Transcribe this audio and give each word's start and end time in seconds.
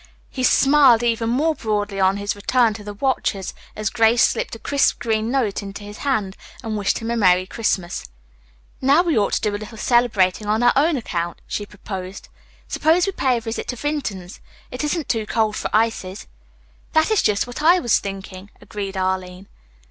He 0.31 0.41
smiled 0.41 1.03
even 1.03 1.29
more 1.29 1.53
broadly 1.53 1.99
on 1.99 2.17
his 2.17 2.35
return 2.35 2.73
to 2.73 2.83
the 2.83 2.95
watchers, 2.95 3.53
as 3.75 3.91
Grace 3.91 4.27
slipped 4.27 4.55
a 4.55 4.57
crisp 4.57 4.97
green 4.97 5.29
note 5.29 5.61
into 5.61 5.83
his 5.83 5.99
hand 5.99 6.35
and 6.63 6.75
wished 6.75 6.97
him 6.97 7.11
a 7.11 7.15
Merry 7.15 7.45
Christmas. 7.45 8.07
"Now 8.81 9.03
we 9.03 9.15
ought 9.15 9.33
to 9.33 9.41
do 9.41 9.55
a 9.55 9.61
little 9.61 9.77
celebrating 9.77 10.47
on 10.47 10.63
our 10.63 10.73
own 10.75 10.97
account," 10.97 11.39
she 11.45 11.67
proposed. 11.67 12.29
"Suppose 12.67 13.05
we 13.05 13.11
pay 13.11 13.37
a 13.37 13.41
visit 13.41 13.67
to 13.67 13.75
Vinton's. 13.75 14.39
It 14.71 14.83
isn't 14.83 15.07
too 15.07 15.27
cold 15.27 15.55
for 15.55 15.69
ices." 15.71 16.25
"That 16.93 17.11
is 17.11 17.21
just 17.21 17.45
what 17.45 17.61
I 17.61 17.77
was 17.79 17.99
thinking," 17.99 18.49
agreed 18.59 18.97
Arline. 18.97 19.45